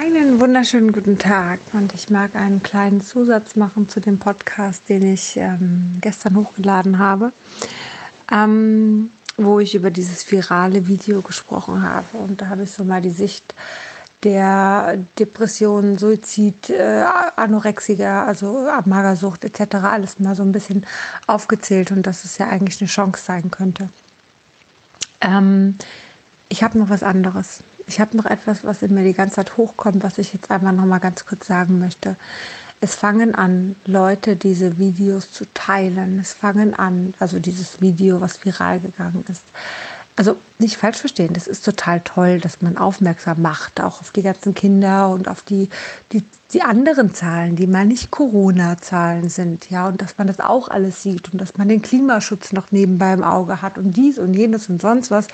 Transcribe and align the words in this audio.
Einen 0.00 0.38
wunderschönen 0.38 0.92
guten 0.92 1.18
Tag 1.18 1.58
und 1.72 1.92
ich 1.92 2.08
mag 2.08 2.36
einen 2.36 2.62
kleinen 2.62 3.00
Zusatz 3.00 3.56
machen 3.56 3.88
zu 3.88 3.98
dem 3.98 4.20
Podcast, 4.20 4.88
den 4.88 5.02
ich 5.02 5.36
ähm, 5.36 5.98
gestern 6.00 6.36
hochgeladen 6.36 7.00
habe, 7.00 7.32
ähm, 8.30 9.10
wo 9.36 9.58
ich 9.58 9.74
über 9.74 9.90
dieses 9.90 10.30
virale 10.30 10.86
Video 10.86 11.20
gesprochen 11.20 11.82
habe. 11.82 12.16
Und 12.16 12.40
da 12.40 12.46
habe 12.46 12.62
ich 12.62 12.70
so 12.70 12.84
mal 12.84 13.00
die 13.00 13.10
Sicht 13.10 13.56
der 14.22 14.98
Depression, 15.18 15.98
Suizid, 15.98 16.70
äh, 16.70 17.02
Anorexiker, 17.34 18.24
also 18.24 18.68
Magersucht 18.84 19.42
etc. 19.42 19.78
alles 19.82 20.20
mal 20.20 20.36
so 20.36 20.44
ein 20.44 20.52
bisschen 20.52 20.86
aufgezählt 21.26 21.90
und 21.90 22.06
dass 22.06 22.24
es 22.24 22.38
ja 22.38 22.46
eigentlich 22.46 22.80
eine 22.80 22.88
Chance 22.88 23.20
sein 23.24 23.50
könnte. 23.50 23.88
Ähm, 25.20 25.76
ich 26.48 26.62
habe 26.62 26.78
noch 26.78 26.88
was 26.88 27.02
anderes. 27.02 27.62
Ich 27.86 28.00
habe 28.00 28.16
noch 28.16 28.26
etwas, 28.26 28.64
was 28.64 28.82
in 28.82 28.94
mir 28.94 29.04
die 29.04 29.14
ganze 29.14 29.36
Zeit 29.36 29.56
hochkommt, 29.56 30.02
was 30.02 30.18
ich 30.18 30.32
jetzt 30.32 30.50
einmal 30.50 30.72
noch 30.72 30.84
mal 30.84 30.98
ganz 30.98 31.24
kurz 31.24 31.46
sagen 31.46 31.78
möchte. 31.78 32.16
Es 32.80 32.94
fangen 32.94 33.34
an, 33.34 33.76
Leute 33.86 34.36
diese 34.36 34.78
Videos 34.78 35.32
zu 35.32 35.44
teilen. 35.52 36.18
Es 36.20 36.32
fangen 36.32 36.74
an, 36.74 37.14
also 37.18 37.38
dieses 37.38 37.80
Video, 37.80 38.20
was 38.20 38.44
viral 38.44 38.80
gegangen 38.80 39.24
ist. 39.28 39.42
Also 40.16 40.36
nicht 40.58 40.76
falsch 40.76 40.98
verstehen, 40.98 41.32
das 41.32 41.46
ist 41.46 41.64
total 41.64 42.00
toll, 42.00 42.40
dass 42.40 42.60
man 42.60 42.76
aufmerksam 42.76 43.40
macht, 43.40 43.80
auch 43.80 44.00
auf 44.00 44.10
die 44.10 44.22
ganzen 44.22 44.52
Kinder 44.52 45.10
und 45.10 45.28
auf 45.28 45.42
die, 45.42 45.68
die, 46.10 46.24
die 46.52 46.62
anderen 46.62 47.14
Zahlen, 47.14 47.54
die 47.54 47.68
mal 47.68 47.86
nicht 47.86 48.10
Corona-Zahlen 48.10 49.28
sind, 49.28 49.70
ja, 49.70 49.86
und 49.86 50.02
dass 50.02 50.18
man 50.18 50.26
das 50.26 50.40
auch 50.40 50.68
alles 50.70 51.04
sieht 51.04 51.32
und 51.32 51.40
dass 51.40 51.56
man 51.56 51.68
den 51.68 51.82
Klimaschutz 51.82 52.52
noch 52.52 52.72
nebenbei 52.72 53.12
im 53.12 53.22
Auge 53.22 53.62
hat 53.62 53.78
und 53.78 53.96
dies 53.96 54.18
und 54.18 54.34
jenes 54.34 54.68
und 54.68 54.82
sonst 54.82 55.12
was 55.12 55.28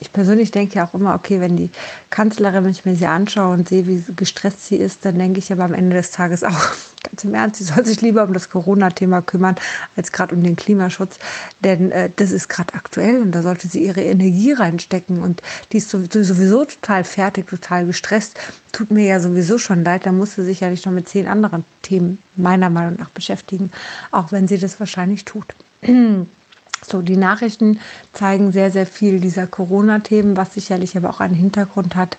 ich 0.00 0.12
persönlich 0.12 0.50
denke 0.50 0.76
ja 0.76 0.86
auch 0.86 0.94
immer, 0.94 1.14
okay, 1.14 1.40
wenn 1.40 1.56
die 1.56 1.70
Kanzlerin, 2.10 2.64
wenn 2.64 2.70
ich 2.70 2.84
mir 2.84 2.94
sie 2.94 3.06
anschaue 3.06 3.54
und 3.54 3.68
sehe, 3.68 3.86
wie 3.86 4.04
gestresst 4.14 4.66
sie 4.66 4.76
ist, 4.76 5.04
dann 5.04 5.18
denke 5.18 5.38
ich 5.38 5.52
aber 5.52 5.64
am 5.64 5.74
Ende 5.74 5.96
des 5.96 6.10
Tages 6.10 6.44
auch, 6.44 6.52
ganz 7.02 7.24
im 7.24 7.34
Ernst, 7.34 7.56
sie 7.56 7.64
soll 7.64 7.84
sich 7.84 8.00
lieber 8.00 8.24
um 8.24 8.32
das 8.32 8.50
Corona-Thema 8.50 9.22
kümmern, 9.22 9.56
als 9.96 10.12
gerade 10.12 10.34
um 10.34 10.42
den 10.42 10.56
Klimaschutz. 10.56 11.18
Denn 11.64 11.90
äh, 11.90 12.10
das 12.14 12.30
ist 12.30 12.48
gerade 12.48 12.74
aktuell 12.74 13.22
und 13.22 13.32
da 13.32 13.42
sollte 13.42 13.66
sie 13.66 13.84
ihre 13.84 14.02
Energie 14.02 14.52
reinstecken. 14.52 15.22
Und 15.22 15.42
die 15.72 15.78
ist 15.78 15.90
sowieso 15.90 16.64
total 16.64 17.04
fertig, 17.04 17.48
total 17.48 17.86
gestresst. 17.86 18.38
Tut 18.72 18.90
mir 18.90 19.06
ja 19.06 19.20
sowieso 19.20 19.58
schon 19.58 19.84
leid, 19.84 20.06
da 20.06 20.12
muss 20.12 20.34
sie 20.34 20.44
sich 20.44 20.60
ja 20.60 20.70
nicht 20.70 20.86
noch 20.86 20.92
mit 20.92 21.08
zehn 21.08 21.26
anderen 21.26 21.64
Themen 21.82 22.18
meiner 22.36 22.70
Meinung 22.70 22.96
nach 22.98 23.10
beschäftigen, 23.10 23.72
auch 24.12 24.30
wenn 24.30 24.46
sie 24.46 24.58
das 24.58 24.78
wahrscheinlich 24.78 25.24
tut. 25.24 25.54
So, 26.86 27.02
die 27.02 27.16
Nachrichten 27.16 27.80
zeigen 28.12 28.52
sehr, 28.52 28.70
sehr 28.70 28.86
viel 28.86 29.20
dieser 29.20 29.46
Corona-Themen, 29.46 30.36
was 30.36 30.54
sicherlich 30.54 30.96
aber 30.96 31.10
auch 31.10 31.20
einen 31.20 31.34
Hintergrund 31.34 31.96
hat. 31.96 32.18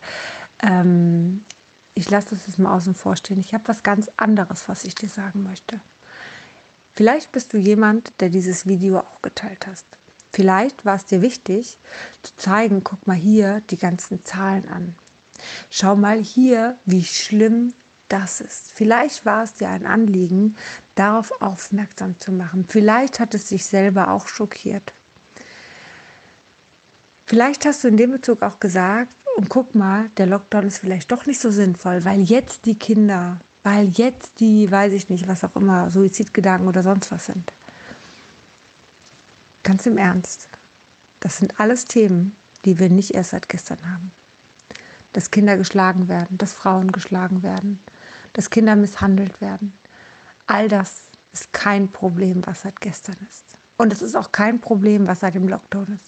Ähm, 0.62 1.44
ich 1.96 2.10
lasse 2.10 2.30
das 2.32 2.48
jetzt 2.48 2.60
mal 2.60 2.76
außen 2.76 2.94
vor 2.94 3.16
stehen. 3.16 3.40
Ich 3.40 3.54
habe 3.54 3.68
was 3.68 3.84
ganz 3.84 4.10
anderes, 4.18 4.70
was 4.70 4.84
ich 4.84 4.96
dir 4.96 5.10
sagen 5.10 5.44
möchte. 5.44 5.80
Vielleicht 6.94 7.32
bist 7.32 7.54
du 7.54 7.58
jemand, 7.58 8.12
der 8.20 8.30
dieses 8.30 8.68
Video 8.68 9.00
auch 9.00 9.22
geteilt 9.22 9.68
hast. 9.68 9.86
Vielleicht 10.32 10.86
war 10.86 10.96
es 10.96 11.06
dir 11.06 11.22
wichtig 11.22 11.78
zu 12.22 12.36
zeigen, 12.36 12.84
guck 12.84 13.08
mal 13.08 13.16
hier 13.16 13.62
die 13.70 13.78
ganzen 13.78 14.23
Zahlen 14.23 14.68
an. 14.68 14.96
Schau 15.70 15.96
mal 15.96 16.20
hier, 16.22 16.76
wie 16.86 17.04
schlimm 17.04 17.73
das 18.10 18.42
ist. 18.42 18.72
Vielleicht 18.72 19.26
war 19.26 19.44
es 19.44 19.54
dir 19.54 19.70
ein 19.70 19.86
Anliegen, 19.86 20.56
darauf 20.96 21.42
aufmerksam 21.42 22.20
zu 22.20 22.32
machen. 22.32 22.66
Vielleicht 22.68 23.20
hat 23.20 23.34
es 23.34 23.46
dich 23.46 23.66
selber 23.66 24.12
auch 24.12 24.28
schockiert. 24.28 24.94
Vielleicht 27.26 27.66
hast 27.66 27.84
du 27.84 27.88
in 27.88 27.98
dem 27.98 28.12
Bezug 28.12 28.42
auch 28.42 28.60
gesagt, 28.60 29.16
und 29.38 29.48
guck 29.48 29.76
mal, 29.76 30.10
der 30.18 30.26
Lockdown 30.26 30.66
ist 30.66 30.80
vielleicht 30.80 31.12
doch 31.12 31.26
nicht 31.26 31.40
so 31.40 31.52
sinnvoll, 31.52 32.04
weil 32.04 32.22
jetzt 32.22 32.66
die 32.66 32.76
Kinder, 32.76 33.40
weil 33.64 33.88
jetzt 33.88 34.40
die, 34.40 34.70
weiß 34.70 34.92
ich 34.94 35.10
nicht, 35.10 35.28
was 35.28 35.44
auch 35.44 35.56
immer, 35.56 35.90
Suizidgedanken 35.92 36.68
oder 36.68 36.84
sonst 36.84 37.12
was 37.12 37.28
sind. 37.28 37.54
Ganz 39.64 39.86
im 39.86 39.98
Ernst. 39.98 40.50
Das 41.20 41.38
sind 41.38 41.60
alles 41.60 41.86
Themen, 41.86 42.36
die 42.66 42.80
wir 42.80 42.89
nicht 42.89 43.14
erst 43.14 43.30
seit 43.30 43.48
gestern 43.48 43.80
haben. 43.89 44.12
Dass 45.14 45.32
Kinder 45.32 45.56
geschlagen 45.56 46.08
werden, 46.08 46.38
dass 46.38 46.54
Frauen 46.54 46.92
geschlagen 46.92 47.44
werden, 47.44 47.80
dass 48.39 48.50
Kinder 48.50 48.77
misshandelt 48.77 49.42
werden. 49.42 49.73
All 50.48 50.70
das 50.70 51.02
ist 51.33 51.52
kein 51.52 51.92
Problem, 51.92 52.42
was 52.48 52.61
seit 52.61 52.80
gestern 52.80 53.17
ist. 53.30 53.44
Und 53.76 53.92
es 53.92 54.02
ist 54.02 54.16
auch 54.16 54.32
kein 54.32 54.61
Problem, 54.61 55.08
was 55.08 55.20
seit 55.20 55.36
dem 55.36 55.50
Lockdown 55.50 55.88
ist. 55.94 56.05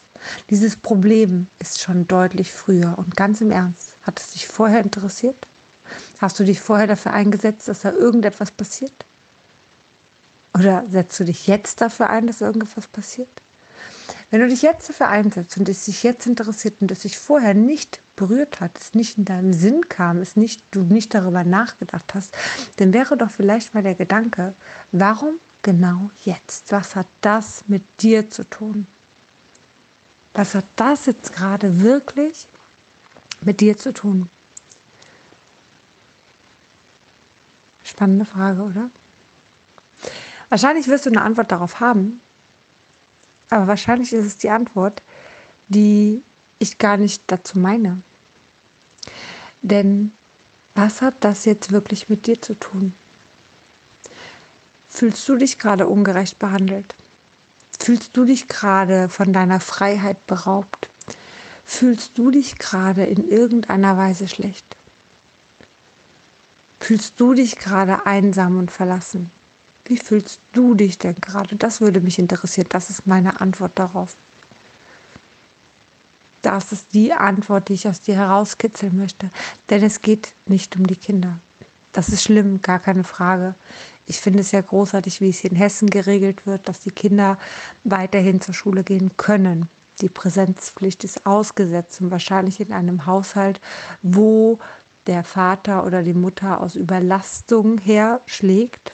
Dieses 0.49 0.77
Problem 0.77 1.47
ist 1.59 1.81
schon 1.81 2.07
deutlich 2.07 2.49
früher. 2.49 2.97
Und 2.97 3.17
ganz 3.17 3.41
im 3.41 3.51
Ernst, 3.51 3.97
hat 4.03 4.17
es 4.17 4.31
dich 4.31 4.47
vorher 4.47 4.79
interessiert? 4.79 5.35
Hast 6.21 6.39
du 6.39 6.45
dich 6.45 6.61
vorher 6.61 6.87
dafür 6.87 7.11
eingesetzt, 7.11 7.67
dass 7.67 7.81
da 7.81 7.91
irgendetwas 7.91 8.49
passiert? 8.51 8.93
Oder 10.57 10.85
setzt 10.89 11.19
du 11.19 11.25
dich 11.25 11.47
jetzt 11.47 11.81
dafür 11.81 12.09
ein, 12.09 12.27
dass 12.27 12.39
irgendetwas 12.39 12.87
passiert? 12.87 13.41
Wenn 14.29 14.39
du 14.39 14.47
dich 14.47 14.61
jetzt 14.61 14.87
dafür 14.87 15.09
einsetzt 15.09 15.57
und 15.57 15.67
es 15.67 15.83
dich 15.83 16.01
jetzt 16.03 16.27
interessiert 16.27 16.75
und 16.79 16.91
es 16.91 17.01
dich 17.01 17.17
vorher 17.17 17.53
nicht 17.53 17.99
berührt 18.15 18.59
hat, 18.59 18.77
es 18.77 18.93
nicht 18.93 19.17
in 19.17 19.25
deinem 19.25 19.53
Sinn 19.53 19.89
kam, 19.89 20.17
es 20.17 20.35
nicht, 20.35 20.63
du 20.71 20.81
nicht 20.81 21.13
darüber 21.13 21.43
nachgedacht 21.43 22.13
hast, 22.13 22.35
dann 22.77 22.93
wäre 22.93 23.17
doch 23.17 23.31
vielleicht 23.31 23.73
mal 23.73 23.83
der 23.83 23.95
Gedanke, 23.95 24.53
warum 24.91 25.39
genau 25.61 26.09
jetzt? 26.25 26.71
Was 26.71 26.95
hat 26.95 27.07
das 27.21 27.63
mit 27.67 27.83
dir 28.01 28.29
zu 28.29 28.43
tun? 28.49 28.87
Was 30.33 30.55
hat 30.55 30.65
das 30.75 31.05
jetzt 31.05 31.33
gerade 31.33 31.81
wirklich 31.81 32.47
mit 33.41 33.59
dir 33.59 33.77
zu 33.77 33.93
tun? 33.93 34.29
Spannende 37.83 38.25
Frage, 38.25 38.61
oder? 38.61 38.89
Wahrscheinlich 40.49 40.87
wirst 40.87 41.05
du 41.05 41.09
eine 41.09 41.21
Antwort 41.21 41.51
darauf 41.51 41.79
haben, 41.79 42.21
aber 43.49 43.67
wahrscheinlich 43.67 44.13
ist 44.13 44.25
es 44.25 44.37
die 44.37 44.49
Antwort, 44.49 45.01
die 45.67 46.21
ich 46.61 46.77
gar 46.77 46.97
nicht 46.97 47.23
dazu 47.27 47.59
meine. 47.59 48.01
Denn 49.61 50.11
was 50.75 51.01
hat 51.01 51.15
das 51.21 51.45
jetzt 51.45 51.71
wirklich 51.71 52.09
mit 52.09 52.27
dir 52.27 52.41
zu 52.41 52.53
tun? 52.53 52.93
Fühlst 54.87 55.27
du 55.27 55.35
dich 55.35 55.57
gerade 55.57 55.87
ungerecht 55.87 56.39
behandelt? 56.39 56.95
Fühlst 57.77 58.15
du 58.15 58.25
dich 58.25 58.47
gerade 58.47 59.09
von 59.09 59.33
deiner 59.33 59.59
Freiheit 59.59 60.27
beraubt? 60.27 60.89
Fühlst 61.65 62.17
du 62.17 62.31
dich 62.31 62.57
gerade 62.57 63.05
in 63.05 63.27
irgendeiner 63.27 63.97
Weise 63.97 64.27
schlecht? 64.27 64.65
Fühlst 66.79 67.19
du 67.19 67.33
dich 67.33 67.55
gerade 67.55 68.05
einsam 68.05 68.57
und 68.57 68.71
verlassen? 68.71 69.31
Wie 69.85 69.97
fühlst 69.97 70.39
du 70.53 70.75
dich 70.75 70.97
denn 70.97 71.15
gerade? 71.15 71.55
Das 71.55 71.81
würde 71.81 72.01
mich 72.01 72.19
interessieren. 72.19 72.67
Das 72.69 72.89
ist 72.89 73.07
meine 73.07 73.41
Antwort 73.41 73.71
darauf. 73.75 74.15
Das 76.41 76.71
ist 76.71 76.93
die 76.93 77.13
Antwort, 77.13 77.69
die 77.69 77.73
ich 77.73 77.87
aus 77.87 78.01
dir 78.01 78.15
herauskitzeln 78.15 78.97
möchte. 78.97 79.29
Denn 79.69 79.83
es 79.83 80.01
geht 80.01 80.33
nicht 80.45 80.75
um 80.75 80.87
die 80.87 80.95
Kinder. 80.95 81.37
Das 81.91 82.09
ist 82.09 82.23
schlimm, 82.23 82.61
gar 82.61 82.79
keine 82.79 83.03
Frage. 83.03 83.55
Ich 84.07 84.19
finde 84.19 84.39
es 84.39 84.51
ja 84.51 84.61
großartig, 84.61 85.21
wie 85.21 85.29
es 85.29 85.39
hier 85.39 85.51
in 85.51 85.57
Hessen 85.57 85.89
geregelt 85.89 86.47
wird, 86.47 86.67
dass 86.67 86.79
die 86.79 86.91
Kinder 86.91 87.37
weiterhin 87.83 88.41
zur 88.41 88.53
Schule 88.53 88.83
gehen 88.83 89.15
können. 89.17 89.69
Die 90.01 90.09
Präsenzpflicht 90.09 91.03
ist 91.03 91.25
ausgesetzt 91.25 92.01
und 92.01 92.11
wahrscheinlich 92.11 92.59
in 92.59 92.73
einem 92.73 93.05
Haushalt, 93.05 93.61
wo 94.01 94.57
der 95.05 95.23
Vater 95.23 95.85
oder 95.85 96.01
die 96.01 96.13
Mutter 96.13 96.61
aus 96.61 96.75
Überlastung 96.75 97.77
her 97.77 98.21
schlägt. 98.25 98.93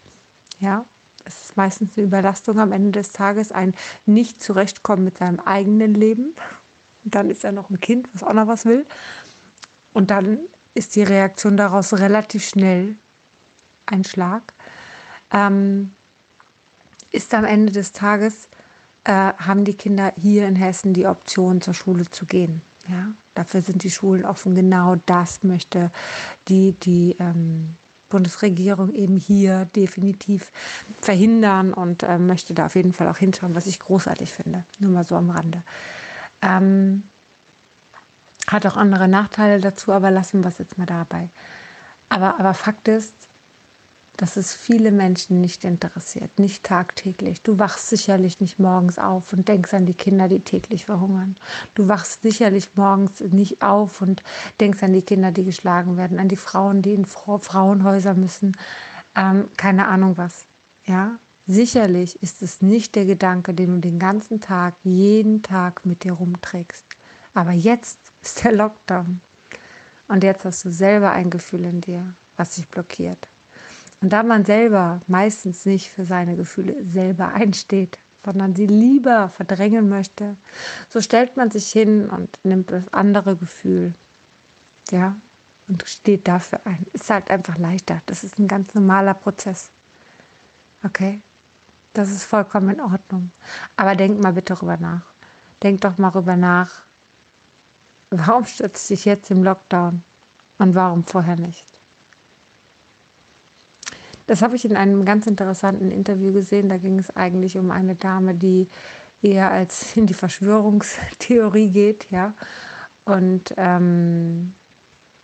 Ja, 0.60 0.86
es 1.24 1.46
ist 1.46 1.58
meistens 1.58 1.98
eine 1.98 2.08
Überlastung 2.08 2.60
am 2.60 2.72
Ende 2.72 2.92
des 2.92 3.12
Tages, 3.12 3.52
ein 3.52 3.74
Nicht-Zurechtkommen 4.06 5.04
mit 5.04 5.18
seinem 5.20 5.40
eigenen 5.40 5.94
Leben 5.94 6.36
dann 7.16 7.30
ist 7.30 7.44
er 7.44 7.52
noch 7.52 7.70
ein 7.70 7.80
Kind, 7.80 8.10
was 8.14 8.24
auch 8.24 8.34
noch 8.34 8.48
was 8.48 8.66
will. 8.66 8.86
Und 9.94 10.12
dann 10.12 10.40
ist 10.74 10.96
die 10.96 11.04
Reaktion 11.04 11.58
daraus 11.58 11.94
relativ 11.94 12.48
schnell 12.48 12.96
ein 13.86 14.04
Schlag. 14.04 14.42
Ähm, 15.32 15.94
ist 17.12 17.34
am 17.34 17.46
Ende 17.46 17.72
des 17.72 17.94
Tages, 17.94 18.48
äh, 19.04 19.12
haben 19.12 19.64
die 19.64 19.74
Kinder 19.74 20.14
hier 20.16 20.48
in 20.48 20.56
Hessen 20.56 20.94
die 20.94 21.08
Option, 21.08 21.62
zur 21.62 21.74
Schule 21.74 22.10
zu 22.10 22.26
gehen. 22.26 22.62
Ja? 22.88 23.12
Dafür 23.34 23.62
sind 23.62 23.84
die 23.84 23.92
Schulen 23.92 24.26
offen. 24.26 24.56
Genau 24.56 24.98
das 25.06 25.44
möchte 25.44 25.92
die, 26.48 26.74
die 26.74 27.16
ähm, 27.20 27.76
Bundesregierung 28.10 28.94
eben 28.94 29.18
hier 29.18 29.66
definitiv 29.66 30.52
verhindern 31.02 31.74
und 31.74 32.04
äh, 32.04 32.18
möchte 32.18 32.54
da 32.54 32.68
auf 32.68 32.76
jeden 32.76 32.94
Fall 32.94 33.08
auch 33.10 33.18
hinschauen, 33.18 33.56
was 33.56 33.68
ich 33.68 33.80
großartig 33.80 34.32
finde. 34.32 34.64
Nur 34.80 34.92
mal 34.92 35.04
so 35.04 35.16
am 35.16 35.30
Rande. 35.30 35.64
Ähm, 36.42 37.04
hat 38.48 38.66
auch 38.66 38.78
andere 38.78 39.08
Nachteile 39.08 39.60
dazu, 39.60 39.92
aber 39.92 40.10
lassen 40.12 40.42
wir 40.42 40.50
es 40.50 40.58
jetzt 40.58 40.78
mal 40.78 40.86
dabei. 40.86 41.30
Aber, 42.10 42.40
aber 42.40 42.54
Fakt 42.54 42.88
ist, 42.88 43.14
dass 44.18 44.36
es 44.36 44.54
viele 44.54 44.92
Menschen 44.92 45.42
nicht 45.42 45.64
interessiert, 45.64 46.40
nicht 46.40 46.64
tagtäglich. 46.64 47.42
Du 47.44 47.60
wachst 47.60 47.90
sicherlich 47.90 48.42
nicht 48.42 48.60
morgens 48.60 48.98
auf 48.98 49.32
und 49.32 49.48
denkst 49.48 49.74
an 49.76 49.86
die 49.86 49.94
Kinder, 49.94 50.28
die 50.28 50.40
täglich 50.40 50.86
verhungern. 50.86 51.36
Du 51.76 51.88
wachst 51.88 52.24
sicherlich 52.24 52.70
morgens 52.76 53.20
nicht 53.20 53.62
auf 53.62 54.02
und 54.02 54.24
denkst 54.60 54.82
an 54.82 54.94
die 54.94 55.04
Kinder, 55.04 55.32
die 55.32 55.46
geschlagen 55.46 55.98
werden, 55.98 56.18
an 56.18 56.30
die 56.30 56.36
Frauen, 56.36 56.82
die 56.82 56.94
in 56.94 57.06
Frauenhäuser 57.06 58.16
müssen, 58.16 58.58
ähm, 59.16 59.50
keine 59.56 59.88
Ahnung 59.88 60.18
was. 60.18 60.46
Ja, 60.88 61.18
sicherlich 61.48 62.22
ist 62.22 62.42
es 62.42 62.62
nicht 62.62 62.96
der 62.96 63.06
Gedanke, 63.06 63.54
den 63.54 63.76
du 63.76 63.82
den 63.82 64.00
ganzen 64.00 64.42
Tag, 64.42 64.76
jeden 64.84 65.42
Tag 65.42 65.86
mit 65.86 66.04
dir 66.04 66.14
rumträgst. 66.14 66.86
Aber 67.34 67.52
jetzt 67.52 68.00
ist 68.22 68.44
der 68.44 68.52
Lockdown. 68.54 69.22
Und 70.08 70.24
jetzt 70.24 70.46
hast 70.46 70.66
du 70.66 70.70
selber 70.70 71.12
ein 71.12 71.30
Gefühl 71.30 71.66
in 71.66 71.82
dir, 71.82 72.14
was 72.38 72.56
dich 72.56 72.68
blockiert. 72.68 73.28
Und 74.02 74.14
da 74.14 74.24
man 74.24 74.46
selber 74.46 75.02
meistens 75.08 75.66
nicht 75.66 75.90
für 75.90 76.06
seine 76.06 76.36
Gefühle 76.36 76.86
selber 76.86 77.34
einsteht, 77.34 77.98
sondern 78.24 78.56
sie 78.56 78.68
lieber 78.68 79.30
verdrängen 79.30 79.90
möchte, 79.90 80.38
so 80.90 81.02
stellt 81.02 81.38
man 81.38 81.52
sich 81.52 81.72
hin 81.72 82.10
und 82.10 82.40
nimmt 82.44 82.72
das 82.72 82.94
andere 82.94 83.36
Gefühl, 83.36 83.96
ja, 84.92 85.16
und 85.68 85.88
steht 85.88 86.28
dafür 86.28 86.62
ein. 86.66 86.86
Ist 86.94 87.10
halt 87.10 87.30
einfach 87.30 87.58
leichter. 87.58 88.02
Das 88.06 88.24
ist 88.24 88.40
ein 88.40 88.48
ganz 88.48 88.74
normaler 88.74 89.14
Prozess. 89.14 89.70
Okay? 90.84 91.22
Das 91.98 92.12
ist 92.12 92.26
vollkommen 92.26 92.76
in 92.76 92.80
Ordnung. 92.80 93.32
Aber 93.76 93.96
denk 93.96 94.22
mal 94.22 94.32
bitte 94.32 94.54
darüber 94.54 94.78
nach. 94.78 95.02
Denk 95.64 95.82
doch 95.82 95.98
mal 95.98 96.12
darüber 96.12 96.36
nach, 96.36 96.84
warum 98.12 98.46
stürzt 98.46 98.88
dich 98.92 99.06
jetzt 99.06 99.32
im 99.32 99.44
Lockdown 99.44 100.04
und 100.60 100.76
warum 100.76 101.04
vorher 101.04 101.38
nicht? 101.38 101.66
Das 104.28 104.44
habe 104.44 104.56
ich 104.56 104.64
in 104.64 104.78
einem 104.78 105.06
ganz 105.06 105.26
interessanten 105.26 105.90
Interview 105.90 106.32
gesehen. 106.34 106.70
Da 106.70 106.78
ging 106.78 107.00
es 107.00 107.16
eigentlich 107.16 107.58
um 107.58 107.72
eine 107.72 107.96
Dame, 107.96 108.36
die 108.36 108.68
eher 109.24 109.50
als 109.50 109.98
in 109.98 110.06
die 110.06 110.14
Verschwörungstheorie 110.14 111.70
geht, 111.70 112.12
ja. 112.12 112.36
Und 113.06 113.56
ähm, 113.58 114.54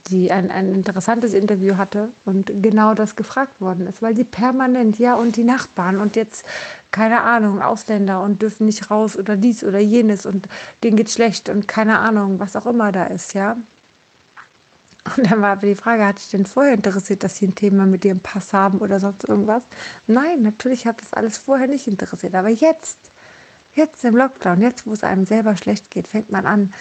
die 0.10 0.32
ein, 0.32 0.52
ein 0.52 0.74
interessantes 0.74 1.34
Interview 1.34 1.78
hatte 1.78 2.10
und 2.26 2.52
genau 2.62 2.94
das 2.94 3.16
gefragt 3.16 3.62
worden 3.62 3.88
ist, 3.88 4.02
weil 4.02 4.16
sie 4.16 4.26
permanent, 4.26 5.00
ja, 5.00 5.16
und 5.16 5.36
die 5.38 5.44
Nachbarn 5.44 5.98
und 5.98 6.16
jetzt, 6.16 6.46
keine 6.92 7.22
Ahnung, 7.22 7.62
Ausländer 7.62 8.22
und 8.22 8.42
dürfen 8.42 8.66
nicht 8.66 8.92
raus 8.92 9.18
oder 9.18 9.38
dies 9.38 9.64
oder 9.64 9.80
jenes 9.80 10.26
und 10.26 10.50
denen 10.84 10.98
geht 10.98 11.10
schlecht 11.10 11.50
und 11.50 11.68
keine 11.68 12.00
Ahnung, 12.00 12.40
was 12.40 12.56
auch 12.56 12.66
immer 12.66 12.92
da 12.92 13.06
ist, 13.06 13.34
ja. 13.34 13.58
Und 15.18 15.30
dann 15.30 15.42
war 15.42 15.52
aber 15.52 15.68
die 15.68 15.76
Frage, 15.76 16.06
hat 16.06 16.18
dich 16.18 16.30
denn 16.30 16.46
vorher 16.46 16.74
interessiert, 16.74 17.24
dass 17.24 17.38
sie 17.38 17.48
ein 17.48 17.56
Thema 17.56 17.86
mit 17.86 18.06
ihrem 18.06 18.22
Pass 18.22 18.54
haben 18.54 18.80
oder 18.80 19.00
sonst 19.00 19.28
irgendwas? 19.28 19.64
Nein, 20.08 20.42
natürlich 20.42 20.88
hat 20.88 21.02
das 21.02 21.14
alles 21.14 21.38
vorher 21.38 21.68
nicht 21.68 21.88
interessiert. 21.88 22.34
Aber 22.36 22.48
jetzt, 22.48 22.98
jetzt 23.76 24.06
im 24.06 24.16
Lockdown, 24.16 24.62
jetzt, 24.62 24.88
wo 24.88 24.94
es 24.94 25.04
einem 25.04 25.26
selber 25.26 25.58
schlecht 25.58 25.92
geht, 25.92 26.08
fängt 26.08 26.32
man 26.32 26.46
an, 26.46 26.74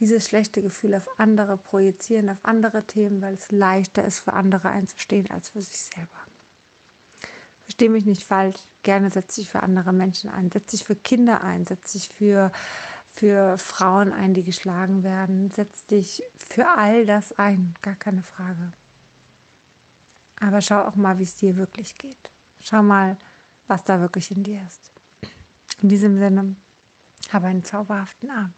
dieses 0.00 0.26
schlechte 0.26 0.62
Gefühl 0.62 0.94
auf 0.94 1.18
andere 1.18 1.56
projizieren, 1.56 2.28
auf 2.28 2.38
andere 2.44 2.84
Themen, 2.84 3.20
weil 3.20 3.34
es 3.34 3.50
leichter 3.50 4.04
ist, 4.04 4.20
für 4.20 4.32
andere 4.32 4.70
einzustehen 4.70 5.30
als 5.30 5.50
für 5.50 5.62
sich 5.62 5.78
selber. 5.78 6.08
Verstehe 7.62 7.90
mich 7.90 8.06
nicht 8.06 8.24
falsch, 8.24 8.56
gerne 8.82 9.10
setze 9.10 9.40
ich 9.40 9.50
für 9.50 9.62
andere 9.62 9.92
Menschen 9.92 10.30
ein, 10.30 10.50
setze 10.50 10.76
ich 10.76 10.84
für 10.84 10.96
Kinder 10.96 11.42
ein, 11.42 11.66
setze 11.66 11.98
ich 11.98 12.08
für 12.08 12.52
für 13.18 13.58
Frauen 13.58 14.12
ein, 14.12 14.32
die 14.32 14.44
geschlagen 14.44 15.02
werden. 15.02 15.50
Setz 15.50 15.86
dich 15.86 16.22
für 16.36 16.68
all 16.68 17.04
das 17.04 17.36
ein, 17.36 17.74
gar 17.82 17.96
keine 17.96 18.22
Frage. 18.22 18.70
Aber 20.38 20.60
schau 20.60 20.84
auch 20.84 20.94
mal, 20.94 21.18
wie 21.18 21.24
es 21.24 21.34
dir 21.34 21.56
wirklich 21.56 21.96
geht. 21.96 22.30
Schau 22.62 22.80
mal, 22.82 23.16
was 23.66 23.82
da 23.82 23.98
wirklich 23.98 24.30
in 24.30 24.44
dir 24.44 24.62
ist. 24.64 24.92
In 25.82 25.88
diesem 25.88 26.16
Sinne, 26.16 26.54
habe 27.32 27.48
einen 27.48 27.64
zauberhaften 27.64 28.30
Abend. 28.30 28.54